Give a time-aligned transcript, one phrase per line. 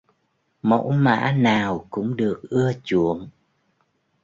[0.63, 3.29] Mẫu mã nào cũng được ưa chuộng